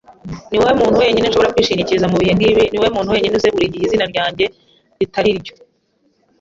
[0.49, 2.63] Niwowe muntu wenyine nshobora kwishingikiriza mubihe nkibi.
[2.69, 4.45] Niwowe muntu wenyine uzi buri gihe izina ryanjye
[4.99, 5.53] ritari ryo.